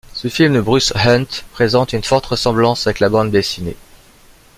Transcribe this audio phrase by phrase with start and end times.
[0.15, 3.77] Ce film de Bruce Hunt présente une forte ressemblance avec la bande dessinée.